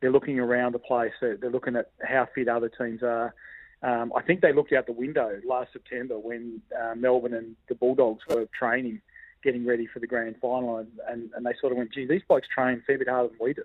They're 0.01 0.13
looking 0.13 0.39
around 0.39 0.73
the 0.73 0.79
place. 0.79 1.13
They're, 1.21 1.37
they're 1.37 1.51
looking 1.51 1.77
at 1.77 1.91
how 2.03 2.29
fit 2.35 2.49
other 2.49 2.69
teams 2.69 3.03
are. 3.03 3.35
Um, 3.83 4.13
I 4.17 4.23
think 4.23 4.41
they 4.41 4.53
looked 4.53 4.73
out 4.73 4.87
the 4.87 4.93
window 4.93 5.39
last 5.47 5.73
September 5.73 6.19
when 6.19 6.63
uh, 6.79 6.95
Melbourne 6.95 7.35
and 7.35 7.55
the 7.69 7.75
Bulldogs 7.75 8.23
were 8.29 8.47
training, 8.59 9.01
getting 9.43 9.67
ready 9.67 9.87
for 9.87 10.01
the 10.01 10.07
grand 10.07 10.37
final, 10.41 10.79
and, 10.79 10.89
and, 11.09 11.31
and 11.37 11.45
they 11.45 11.53
sort 11.61 11.73
of 11.73 11.79
went, 11.79 11.93
gee, 11.93 12.07
these 12.07 12.23
blokes 12.27 12.49
train 12.49 12.79
a 12.79 12.83
fair 12.83 12.99
bit 12.99 13.09
harder 13.09 13.29
than 13.29 13.39
we 13.41 13.53
do. 13.53 13.63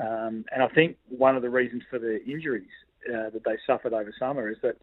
Um, 0.00 0.44
and 0.52 0.62
I 0.62 0.68
think 0.68 0.96
one 1.08 1.36
of 1.36 1.42
the 1.42 1.50
reasons 1.50 1.82
for 1.88 1.98
the 1.98 2.24
injuries 2.24 2.66
uh, 3.08 3.30
that 3.30 3.42
they 3.44 3.56
suffered 3.66 3.92
over 3.92 4.12
summer 4.18 4.48
is 4.50 4.56
that 4.62 4.76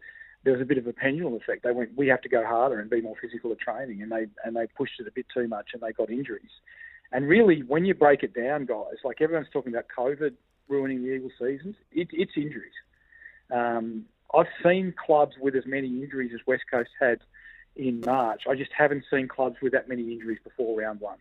there 0.46 0.52
was 0.52 0.62
a 0.62 0.64
bit 0.64 0.78
of 0.78 0.86
a 0.86 0.92
pendulum 0.92 1.34
effect. 1.34 1.64
They 1.64 1.72
went, 1.72 1.96
we 1.96 2.06
have 2.06 2.20
to 2.22 2.28
go 2.28 2.46
harder 2.46 2.78
and 2.78 2.88
be 2.88 3.00
more 3.00 3.16
physical 3.20 3.50
at 3.50 3.58
training, 3.58 4.00
and 4.00 4.12
they 4.12 4.28
and 4.44 4.54
they 4.54 4.68
pushed 4.68 5.00
it 5.00 5.08
a 5.08 5.10
bit 5.10 5.26
too 5.34 5.48
much, 5.48 5.70
and 5.74 5.82
they 5.82 5.92
got 5.92 6.08
injuries. 6.08 6.52
And 7.10 7.26
really, 7.28 7.64
when 7.64 7.84
you 7.84 7.94
break 7.94 8.22
it 8.22 8.32
down, 8.32 8.64
guys, 8.64 8.94
like 9.02 9.20
everyone's 9.20 9.48
talking 9.52 9.72
about 9.74 9.86
COVID 9.96 10.34
ruining 10.68 11.02
the 11.02 11.14
Eagles' 11.14 11.32
seasons, 11.36 11.74
it, 11.90 12.08
it's 12.12 12.30
injuries. 12.36 12.72
Um, 13.50 14.04
I've 14.32 14.46
seen 14.62 14.94
clubs 15.04 15.34
with 15.40 15.56
as 15.56 15.66
many 15.66 15.88
injuries 15.88 16.30
as 16.32 16.40
West 16.46 16.62
Coast 16.70 16.90
had 17.00 17.18
in 17.74 18.02
March. 18.06 18.42
I 18.48 18.54
just 18.54 18.70
haven't 18.72 19.02
seen 19.10 19.26
clubs 19.26 19.56
with 19.60 19.72
that 19.72 19.88
many 19.88 20.12
injuries 20.12 20.38
before 20.44 20.78
round 20.78 21.00
one. 21.00 21.18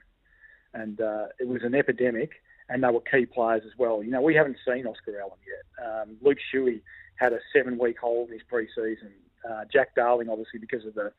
And 0.76 1.02
uh, 1.02 1.28
it 1.40 1.48
was 1.48 1.64
an 1.64 1.74
epidemic, 1.74 2.44
and 2.70 2.84
they 2.84 2.90
were 2.90 3.02
key 3.02 3.26
players 3.26 3.64
as 3.66 3.78
well. 3.78 4.04
You 4.04 4.12
know, 4.12 4.22
we 4.22 4.36
haven't 4.36 4.58
seen 4.68 4.88
Oscar 4.88 5.20
Allen 5.20 5.38
yet. 5.46 5.86
Um, 5.86 6.18
Luke 6.22 6.38
Shuey 6.54 6.82
had 7.16 7.34
a 7.34 7.40
seven-week 7.54 7.98
hold 8.00 8.30
in 8.30 8.34
his 8.34 8.44
pre-season. 8.44 9.12
Uh, 9.48 9.64
Jack 9.72 9.96
Darling, 9.96 10.30
obviously, 10.30 10.60
because 10.60 10.86
of 10.86 10.96
the 10.96 11.12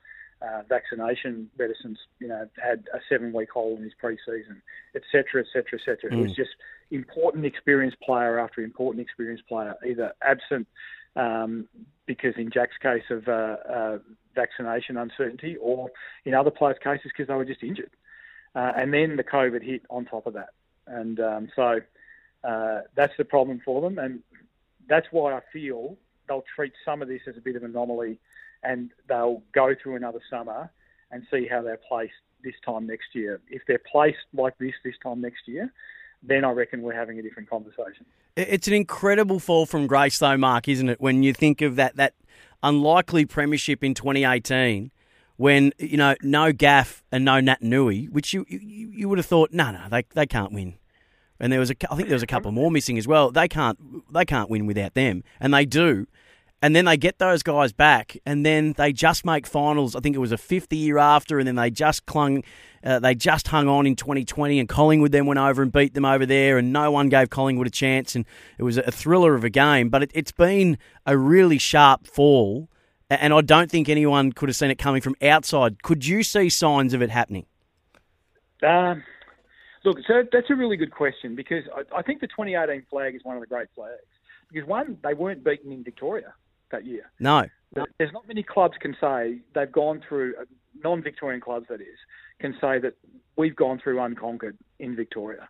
uh, 0.43 0.62
vaccination 0.69 1.49
reticence, 1.57 1.99
you 2.19 2.29
know, 2.29 2.49
had 2.62 2.85
a 2.93 2.99
seven-week 3.09 3.49
hold 3.50 3.79
in 3.79 3.85
his 3.85 3.95
pre-season, 3.99 4.61
etc., 4.95 5.43
etc., 5.43 5.79
etc. 5.79 6.12
It 6.12 6.21
was 6.21 6.35
just 6.35 6.50
important, 6.91 7.47
experienced 7.47 8.00
player 8.00 8.38
after 8.38 8.62
important, 8.62 9.03
experienced 9.03 9.47
player, 9.49 9.75
either 9.87 10.12
absent 10.23 10.67
um, 11.15 11.69
because 12.07 12.35
in 12.37 12.50
Jack's 12.50 12.76
case 12.83 13.05
of 13.11 13.26
uh, 13.29 13.57
uh, 13.69 13.99
vaccination 14.35 14.97
uncertainty, 14.97 15.57
or 15.61 15.91
in 16.25 16.35
other 16.35 16.50
players' 16.50 16.76
cases 16.83 17.11
because 17.12 17.29
they 17.29 17.35
were 17.35 17.45
just 17.45 17.62
injured. 17.62 17.91
Uh, 18.55 18.73
and 18.76 18.93
then 18.93 19.17
the 19.17 19.25
COVID 19.25 19.62
hit 19.62 19.83
on 19.91 20.05
top 20.05 20.26
of 20.26 20.35
that. 20.35 20.50
And 20.87 21.21
um, 21.21 21.49
so 21.55 21.81
uh, 22.45 22.81
that's 22.95 23.12
the 23.19 23.25
problem 23.25 23.61
for 23.64 23.81
them. 23.81 23.99
And 23.99 24.21
that's 24.88 25.07
why 25.11 25.35
I 25.35 25.40
feel 25.52 25.97
they'll 26.28 26.45
treat 26.55 26.73
some 26.85 27.02
of 27.02 27.09
this 27.09 27.23
as 27.26 27.37
a 27.37 27.40
bit 27.40 27.57
of 27.57 27.62
an 27.62 27.71
anomaly 27.71 28.19
and 28.62 28.90
they'll 29.09 29.43
go 29.52 29.75
through 29.81 29.97
another 29.97 30.21
summer 30.28 30.71
and 31.11 31.25
see 31.31 31.47
how 31.47 31.62
they're 31.62 31.81
placed 31.88 32.12
this 32.43 32.55
time 32.64 32.87
next 32.87 33.14
year. 33.14 33.40
If 33.49 33.62
they're 33.66 33.81
placed 33.90 34.19
like 34.35 34.59
this 34.59 34.75
this 34.85 34.95
time 35.02 35.21
next 35.21 35.47
year, 35.47 35.73
then 36.23 36.45
I 36.45 36.50
reckon 36.50 36.83
we're 36.83 36.95
having 36.95 37.19
a 37.19 37.23
different 37.23 37.49
conversation. 37.49 38.07
It's 38.37 38.69
an 38.69 38.75
incredible 38.75 39.38
fall 39.38 39.66
from 39.66 39.87
grace, 39.87 40.19
though, 40.19 40.37
Mark, 40.37 40.69
isn't 40.69 40.88
it? 40.88 41.00
When 41.00 41.23
you 41.23 41.33
think 41.33 41.62
of 41.62 41.76
that 41.76 41.97
that 41.97 42.14
unlikely 42.62 43.26
premiership 43.26 43.85
in 43.85 43.95
2018, 43.95 44.90
when 45.37 45.73
you 45.78 45.97
know 45.97 46.14
no 46.23 46.52
Gaff 46.52 47.02
and 47.12 47.25
no 47.25 47.40
Naitanui, 47.40 48.11
which 48.11 48.33
you, 48.33 48.45
you 48.49 48.90
you 48.93 49.09
would 49.09 49.19
have 49.19 49.26
thought, 49.26 49.52
no, 49.52 49.71
no, 49.71 49.88
they 49.90 50.05
they 50.14 50.26
can't 50.26 50.52
win. 50.52 50.75
And 51.38 51.52
there 51.52 51.61
was 51.61 51.71
a, 51.71 51.75
I 51.90 51.97
think 51.97 52.09
there 52.09 52.16
was 52.16 52.23
a 52.23 52.26
couple 52.26 52.50
more 52.50 52.71
missing 52.71 52.97
as 52.97 53.07
well. 53.07 53.31
They 53.31 53.49
can't 53.49 53.78
they 54.12 54.25
can't 54.25 54.50
win 54.50 54.66
without 54.66 54.95
them, 54.95 55.23
and 55.40 55.52
they 55.52 55.66
do. 55.66 56.07
And 56.62 56.75
then 56.75 56.87
they 56.87 56.97
get 56.97 57.19
those 57.19 57.43
guys 57.43 57.73
back, 57.75 58.16
and 58.25 58.45
then 58.45 58.73
they 58.78 58.90
just 58.90 59.26
make 59.26 59.47
finals. 59.47 59.95
I 59.95 60.00
think 60.00 60.16
it 60.16 60.21
was 60.21 60.33
a 60.33 60.38
fifth 60.38 60.73
year 60.73 60.97
after, 60.97 61.38
and 61.38 61.47
then 61.47 61.55
they 61.55 61.71
just 61.71 62.07
clung, 62.07 62.43
uh, 62.83 62.99
they 62.99 63.14
just 63.14 63.49
hung 63.49 63.69
on 63.69 63.87
in 63.87 63.95
2020, 63.95 64.59
and 64.59 64.66
Collingwood 64.66 65.12
then 65.12 65.26
went 65.26 65.38
over 65.38 65.62
and 65.62 65.71
beat 65.71 65.93
them 65.93 66.07
over 66.07 66.25
there, 66.25 66.57
and 66.57 66.73
no 66.73 66.90
one 66.90 67.11
gave 67.11 67.28
Collingwood 67.28 67.66
a 67.66 67.71
chance, 67.71 68.14
and 68.16 68.25
it 68.57 68.62
was 68.62 68.78
a 68.78 68.90
thriller 68.90 69.35
of 69.35 69.45
a 69.45 69.50
game. 69.50 69.90
But 69.90 70.05
it, 70.05 70.11
it's 70.14 70.33
been 70.33 70.78
a 71.05 71.19
really 71.19 71.59
sharp 71.59 72.07
fall, 72.07 72.71
and 73.11 73.33
I 73.33 73.41
don't 73.41 73.71
think 73.71 73.89
anyone 73.89 74.33
could 74.33 74.49
have 74.49 74.57
seen 74.57 74.71
it 74.71 74.79
coming 74.79 75.01
from 75.01 75.15
outside. 75.23 75.83
Could 75.83 76.07
you 76.07 76.23
see 76.23 76.49
signs 76.49 76.93
of 76.93 77.03
it 77.03 77.11
happening? 77.11 77.47
Um, 78.67 79.03
look, 79.85 79.99
so 80.07 80.25
that's 80.33 80.51
a 80.51 80.55
really 80.55 80.77
good 80.77 80.91
question 80.91 81.37
because 81.37 81.65
I, 81.75 81.99
I 81.99 82.03
think 82.03 82.21
the 82.21 82.27
2018 82.27 82.87
flag 82.91 83.15
is 83.15 83.21
one 83.25 83.37
of 83.37 83.41
the 83.41 83.47
great 83.47 83.69
flags. 83.75 84.03
Because 84.53 84.69
one, 84.69 84.99
they 85.03 85.15
weren't 85.15 85.45
beaten 85.45 85.73
in 85.73 85.83
Victoria 85.85 86.33
that 86.71 86.87
year. 86.87 87.11
No. 87.21 87.47
There's 87.99 88.13
not 88.13 88.27
many 88.27 88.43
clubs 88.43 88.75
can 88.81 88.97
say 89.01 89.39
they've 89.55 89.71
gone 89.71 90.03
through, 90.09 90.35
uh, 90.41 90.45
non-Victorian 90.83 91.41
clubs 91.41 91.67
that 91.69 91.81
is, 91.81 91.99
can 92.41 92.53
say 92.61 92.79
that 92.79 92.95
we've 93.37 93.57
gone 93.57 93.81
through 93.83 94.01
unconquered 94.01 94.57
in 94.79 94.97
Victoria 94.97 95.49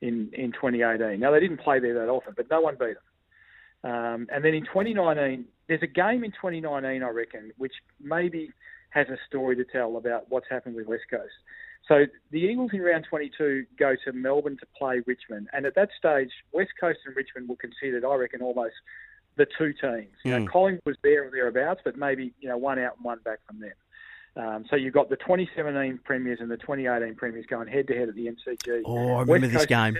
in, 0.00 0.30
in 0.32 0.52
2018. 0.52 1.18
Now, 1.18 1.30
they 1.30 1.40
didn't 1.40 1.60
play 1.60 1.78
there 1.78 1.94
that 1.94 2.08
often, 2.08 2.34
but 2.36 2.50
no 2.50 2.60
one 2.60 2.74
beat 2.74 2.94
them. 2.94 3.92
Um, 3.92 4.26
and 4.32 4.44
then 4.44 4.54
in 4.54 4.64
2019, 4.64 5.44
there's 5.72 5.82
a 5.82 5.86
game 5.86 6.22
in 6.22 6.32
2019, 6.32 7.02
I 7.02 7.08
reckon, 7.08 7.50
which 7.56 7.72
maybe 7.98 8.50
has 8.90 9.08
a 9.08 9.16
story 9.26 9.56
to 9.56 9.64
tell 9.64 9.96
about 9.96 10.26
what's 10.28 10.46
happened 10.50 10.76
with 10.76 10.86
West 10.86 11.04
Coast. 11.10 11.32
So 11.88 12.04
the 12.30 12.40
Eagles 12.40 12.72
in 12.74 12.82
round 12.82 13.06
22 13.08 13.64
go 13.78 13.94
to 14.04 14.12
Melbourne 14.12 14.58
to 14.58 14.66
play 14.78 15.00
Richmond, 15.06 15.48
and 15.54 15.64
at 15.64 15.74
that 15.76 15.88
stage, 15.96 16.28
West 16.52 16.72
Coast 16.78 16.98
and 17.06 17.16
Richmond 17.16 17.48
were 17.48 17.56
considered, 17.56 18.04
I 18.04 18.14
reckon, 18.16 18.42
almost 18.42 18.74
the 19.36 19.46
two 19.56 19.72
teams. 19.72 20.12
You 20.24 20.32
know, 20.32 20.44
mm. 20.44 20.48
Collingwood 20.50 20.82
was 20.84 20.96
there 21.02 21.26
or 21.26 21.30
thereabouts, 21.30 21.80
but 21.84 21.96
maybe 21.96 22.34
you 22.40 22.50
know 22.50 22.58
one 22.58 22.78
out 22.78 22.96
and 22.96 23.04
one 23.04 23.20
back 23.24 23.38
from 23.46 23.60
them. 23.60 23.72
Um, 24.36 24.64
so 24.68 24.76
you've 24.76 24.94
got 24.94 25.08
the 25.08 25.16
2017 25.16 26.00
premiers 26.04 26.38
and 26.40 26.50
the 26.50 26.58
2018 26.58 27.14
premiers 27.14 27.46
going 27.46 27.66
head 27.66 27.86
to 27.86 27.94
head 27.94 28.10
at 28.10 28.14
the 28.14 28.26
MCG. 28.26 28.82
Oh, 28.84 29.14
I 29.14 29.20
remember 29.20 29.48
West 29.48 29.52
this 29.52 29.66
game. 29.66 29.96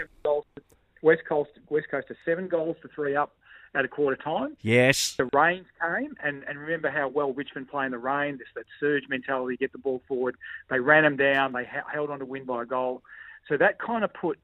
West 1.02 1.22
Coast, 1.26 1.50
West 1.70 1.86
Coast 1.90 2.10
are 2.10 2.16
seven 2.26 2.46
goals 2.46 2.76
to 2.82 2.88
three 2.94 3.16
up 3.16 3.34
at 3.74 3.84
a 3.84 3.88
quarter 3.88 4.16
time. 4.16 4.56
Yes. 4.60 5.14
The 5.16 5.28
rains 5.32 5.66
came, 5.80 6.14
and, 6.22 6.44
and 6.44 6.58
remember 6.58 6.90
how 6.90 7.08
well 7.08 7.32
Richmond 7.32 7.68
play 7.68 7.86
in 7.86 7.92
the 7.92 7.98
rain. 7.98 8.38
This 8.38 8.48
that 8.54 8.66
surge 8.78 9.04
mentality, 9.08 9.56
get 9.56 9.72
the 9.72 9.78
ball 9.78 10.02
forward. 10.06 10.36
They 10.68 10.78
ran 10.78 11.04
them 11.04 11.16
down. 11.16 11.52
They 11.52 11.64
ha- 11.64 11.88
held 11.92 12.10
on 12.10 12.18
to 12.18 12.24
win 12.24 12.44
by 12.44 12.62
a 12.62 12.66
goal. 12.66 13.02
So 13.48 13.56
that 13.56 13.78
kind 13.78 14.04
of 14.04 14.12
put 14.12 14.38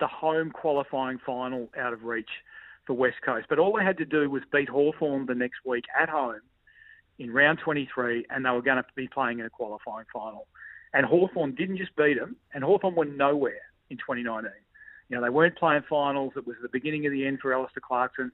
the 0.00 0.06
home 0.06 0.50
qualifying 0.50 1.18
final 1.24 1.68
out 1.78 1.92
of 1.92 2.02
reach 2.02 2.30
for 2.86 2.94
West 2.94 3.22
Coast. 3.24 3.46
But 3.48 3.58
all 3.58 3.76
they 3.76 3.84
had 3.84 3.98
to 3.98 4.04
do 4.04 4.28
was 4.28 4.42
beat 4.52 4.68
Hawthorn 4.68 5.26
the 5.26 5.34
next 5.34 5.60
week 5.64 5.84
at 5.98 6.08
home 6.08 6.40
in 7.18 7.32
round 7.32 7.60
23, 7.60 8.26
and 8.30 8.44
they 8.44 8.50
were 8.50 8.62
going 8.62 8.78
to 8.78 8.84
be 8.96 9.06
playing 9.06 9.38
in 9.38 9.46
a 9.46 9.50
qualifying 9.50 10.06
final. 10.12 10.46
And 10.92 11.06
Hawthorn 11.06 11.54
didn't 11.54 11.78
just 11.78 11.94
beat 11.96 12.18
them, 12.18 12.36
and 12.52 12.64
Hawthorn 12.64 12.96
were 12.96 13.04
nowhere 13.04 13.62
in 13.90 13.96
2019. 13.96 14.50
You 15.08 15.16
know, 15.16 15.22
they 15.22 15.30
weren't 15.30 15.56
playing 15.56 15.84
finals. 15.88 16.32
It 16.36 16.46
was 16.46 16.56
the 16.60 16.68
beginning 16.68 17.06
of 17.06 17.12
the 17.12 17.26
end 17.26 17.40
for 17.40 17.54
Alastair 17.54 17.82
Clarkson. 17.86 18.32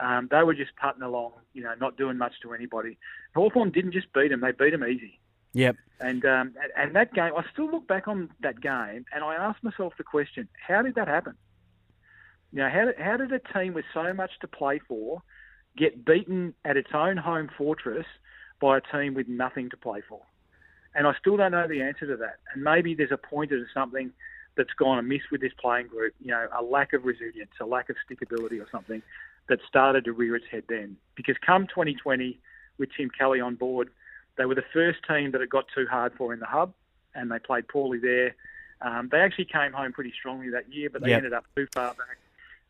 Um, 0.00 0.28
they 0.30 0.42
were 0.42 0.54
just 0.54 0.72
putting 0.76 1.02
along, 1.02 1.32
you 1.52 1.62
know, 1.62 1.74
not 1.78 1.96
doing 1.96 2.16
much 2.16 2.32
to 2.42 2.54
anybody. 2.54 2.96
Hawthorn 3.34 3.70
didn't 3.70 3.92
just 3.92 4.12
beat 4.12 4.28
them; 4.28 4.40
they 4.40 4.52
beat 4.52 4.70
them 4.70 4.84
easy. 4.84 5.20
Yep. 5.52 5.76
And 6.00 6.24
um, 6.24 6.54
and 6.76 6.94
that 6.96 7.12
game, 7.12 7.32
I 7.36 7.44
still 7.52 7.70
look 7.70 7.86
back 7.86 8.08
on 8.08 8.30
that 8.40 8.60
game, 8.60 9.04
and 9.12 9.24
I 9.24 9.34
ask 9.34 9.62
myself 9.62 9.92
the 9.98 10.04
question: 10.04 10.48
How 10.66 10.82
did 10.82 10.94
that 10.94 11.08
happen? 11.08 11.34
You 12.52 12.60
know, 12.60 12.70
how 12.70 12.86
did, 12.86 12.98
how 12.98 13.16
did 13.16 13.32
a 13.32 13.38
team 13.38 13.74
with 13.74 13.84
so 13.92 14.12
much 14.12 14.30
to 14.40 14.48
play 14.48 14.80
for 14.88 15.22
get 15.76 16.04
beaten 16.04 16.54
at 16.64 16.76
its 16.76 16.90
own 16.92 17.16
home 17.16 17.48
fortress 17.56 18.06
by 18.60 18.78
a 18.78 18.80
team 18.80 19.14
with 19.14 19.28
nothing 19.28 19.70
to 19.70 19.76
play 19.76 20.00
for? 20.08 20.20
And 20.94 21.06
I 21.06 21.14
still 21.20 21.36
don't 21.36 21.52
know 21.52 21.68
the 21.68 21.82
answer 21.82 22.06
to 22.06 22.16
that. 22.16 22.38
And 22.52 22.64
maybe 22.64 22.94
there's 22.94 23.12
a 23.12 23.16
pointer 23.16 23.58
to 23.58 23.66
something 23.72 24.10
that's 24.56 24.72
gone 24.76 24.98
amiss 24.98 25.22
with 25.30 25.40
this 25.40 25.52
playing 25.60 25.86
group. 25.86 26.14
You 26.20 26.32
know, 26.32 26.48
a 26.58 26.62
lack 26.62 26.92
of 26.92 27.04
resilience, 27.04 27.52
a 27.60 27.66
lack 27.66 27.90
of 27.90 27.96
stickability, 28.08 28.60
or 28.60 28.66
something 28.72 29.02
that 29.48 29.58
started 29.66 30.04
to 30.04 30.12
rear 30.12 30.36
its 30.36 30.46
head 30.50 30.64
then. 30.68 30.96
Because 31.16 31.36
come 31.44 31.66
2020, 31.66 32.38
with 32.78 32.88
Tim 32.96 33.10
Kelly 33.10 33.40
on 33.40 33.56
board, 33.56 33.90
they 34.36 34.46
were 34.46 34.54
the 34.54 34.64
first 34.72 35.00
team 35.06 35.32
that 35.32 35.40
it 35.40 35.50
got 35.50 35.66
too 35.74 35.86
hard 35.90 36.12
for 36.16 36.32
in 36.32 36.40
the 36.40 36.46
hub, 36.46 36.72
and 37.14 37.30
they 37.30 37.38
played 37.38 37.68
poorly 37.68 37.98
there. 37.98 38.34
Um, 38.80 39.08
they 39.12 39.18
actually 39.18 39.44
came 39.44 39.72
home 39.72 39.92
pretty 39.92 40.12
strongly 40.18 40.50
that 40.50 40.72
year, 40.72 40.88
but 40.90 41.02
they 41.02 41.10
yep. 41.10 41.18
ended 41.18 41.34
up 41.34 41.44
too 41.54 41.66
far 41.74 41.94
back 41.94 42.16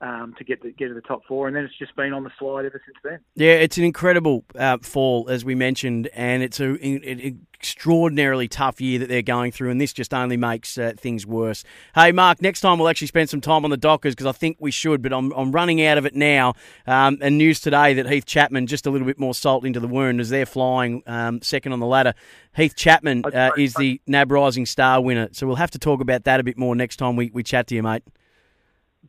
um, 0.01 0.35
to 0.39 0.45
get 0.45 0.63
to, 0.63 0.71
get 0.71 0.89
to 0.89 0.95
the 0.95 1.01
top 1.01 1.25
four, 1.27 1.47
and 1.47 1.55
then 1.55 1.65
it's 1.65 1.77
just 1.79 1.95
been 1.95 2.13
on 2.13 2.25
the 2.25 2.31
slide 2.39 2.65
ever 2.65 2.81
since 2.85 2.97
then. 3.05 3.19
Yeah, 3.35 3.53
it's 3.53 3.77
an 3.77 3.85
incredible 3.85 4.45
uh, 4.59 4.79
fall, 4.79 5.29
as 5.29 5.45
we 5.45 5.55
mentioned, 5.55 6.09
and 6.15 6.43
it's 6.43 6.59
an 6.59 7.47
extraordinarily 7.55 8.49
tough 8.49 8.81
year 8.81 8.99
that 8.99 9.11
they're 9.11 9.21
going 9.21 9.53
through, 9.53 9.71
and 9.71 9.79
this 9.79 9.93
just 9.93 10.15
only 10.15 10.39
makes 10.39 10.79
uh, 10.79 10.95
things 10.97 11.27
worse. 11.27 11.65
Hey, 11.95 12.13
Mark, 12.13 12.41
next 12.41 12.63
time 12.63 12.79
we'll 12.79 12.89
actually 12.89 13.09
spend 13.09 13.29
some 13.29 13.43
time 13.43 13.65
on 13.65 13.71
the 13.71 13.77
Dockers 13.77 14.15
because 14.15 14.27
I 14.27 14.33
think 14.33 14.57
we 14.59 14.71
should, 14.71 15.03
but 15.03 15.13
I'm, 15.13 15.33
I'm 15.33 15.53
running 15.53 15.85
out 15.85 15.99
of 15.99 16.07
it 16.07 16.15
now. 16.15 16.55
Um, 16.87 17.19
and 17.21 17.37
news 17.37 17.61
today 17.61 17.93
that 17.95 18.09
Heath 18.09 18.25
Chapman, 18.25 18.69
just 18.69 18.87
a 18.87 18.91
little 18.91 19.07
bit 19.07 19.19
more 19.19 19.35
salt 19.35 19.67
into 19.67 19.81
the 19.81 19.89
wound 19.89 20.21
as 20.21 20.31
they're 20.31 20.47
flying 20.47 21.03
um, 21.07 21.43
second 21.43 21.73
on 21.73 21.81
the 21.81 21.87
ladder. 21.87 22.15
Heath 22.57 22.75
Chapman 22.75 23.27
uh, 23.27 23.51
is 23.59 23.75
the 23.75 24.01
NAB 24.07 24.33
Rising 24.33 24.65
Star 24.65 25.03
winner, 25.03 25.29
so 25.33 25.47
we'll 25.47 25.57
have 25.57 25.71
to 25.73 25.79
talk 25.79 26.01
about 26.01 26.25
that 26.25 26.41
a 26.41 26.43
bit 26.43 26.57
more 26.57 26.75
next 26.75 26.97
time 26.97 27.17
we, 27.17 27.31
we 27.35 27.43
chat 27.43 27.67
to 27.67 27.75
you, 27.75 27.83
mate 27.83 28.03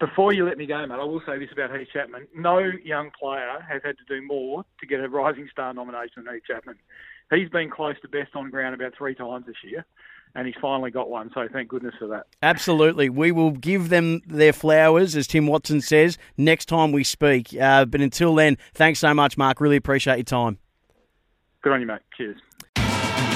before 0.02 0.34
you 0.34 0.44
let 0.46 0.58
me 0.58 0.66
go, 0.66 0.86
mate, 0.86 0.96
I 0.96 1.04
will 1.04 1.22
say 1.26 1.38
this 1.38 1.50
about 1.54 1.78
Heath 1.78 1.88
Chapman. 1.94 2.28
No 2.36 2.58
young 2.58 3.12
player 3.18 3.64
has 3.70 3.82
had 3.86 3.96
to 4.00 4.04
do 4.08 4.26
more 4.26 4.66
to 4.80 4.86
get 4.88 5.00
a 5.00 5.08
Rising 5.08 5.48
Star 5.52 5.74
nomination 5.74 6.26
than 6.26 6.34
Heath 6.34 6.44
Chapman. 6.48 6.76
He's 7.30 7.50
been 7.50 7.70
close 7.70 7.96
to 8.02 8.10
best 8.10 8.36
on 8.36 8.50
ground 8.50 8.76
about 8.76 8.94
three 8.98 9.16
times 9.16 9.46
this 9.46 9.56
year, 9.64 9.86
and 10.36 10.48
he's 10.48 10.56
finally 10.60 10.92
got 10.92 11.10
one, 11.10 11.30
so 11.34 11.48
thank 11.54 11.70
goodness 11.70 11.94
for 11.98 12.08
that. 12.08 12.26
Absolutely. 12.42 13.10
We 13.10 13.32
will 13.32 13.52
give 13.52 13.90
them 13.90 14.22
their 14.26 14.52
flowers, 14.52 15.16
as 15.16 15.28
Tim 15.28 15.48
Watson 15.48 15.82
says, 15.82 16.18
next 16.36 16.66
time 16.66 16.92
we 16.92 17.04
speak. 17.04 17.56
Uh, 17.56 17.86
but 17.86 18.02
until 18.02 18.36
then, 18.36 18.58
thanks 18.74 19.00
so 19.00 19.14
much, 19.14 19.38
Mark. 19.38 19.62
Really 19.62 19.78
appreciate 19.78 20.18
your 20.18 20.24
time. 20.24 20.58
Good 21.62 21.74
on 21.74 21.80
you, 21.80 21.88
mate. 21.88 22.02
Cheers. 22.18 22.38